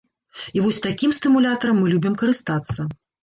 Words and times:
І 0.59 0.63
вось 0.65 0.79
такім 0.85 1.13
стымулятарам 1.17 1.77
мы 1.81 1.91
любім 1.93 2.17
карыстацца! 2.25 2.89